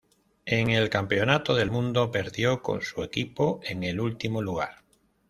En 0.47 0.71
el 0.71 0.89
Campeonato 0.89 1.53
del 1.53 1.69
Mundo 1.69 2.09
perdió 2.09 2.63
con 2.63 2.81
su 2.81 3.03
equipo 3.03 3.59
en 3.63 3.83
el 3.83 3.99
último 3.99 4.41
lugar. 4.41 4.77